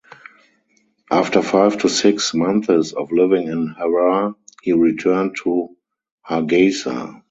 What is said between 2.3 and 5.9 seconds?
months of living in Harar he returned to